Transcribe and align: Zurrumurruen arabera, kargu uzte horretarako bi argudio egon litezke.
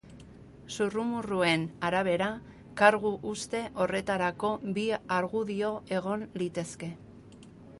Zurrumurruen 0.75 1.65
arabera, 1.89 2.29
kargu 2.81 3.11
uzte 3.33 3.61
horretarako 3.83 4.51
bi 4.79 4.87
argudio 5.19 5.71
egon 5.99 6.25
litezke. 6.43 6.91